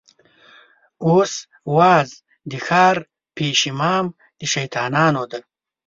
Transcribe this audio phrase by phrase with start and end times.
[1.05, 1.33] اوس
[1.75, 2.11] واعظ
[2.51, 2.95] د ښار
[3.35, 4.05] پېش امام
[4.39, 5.41] د شيطانانو دی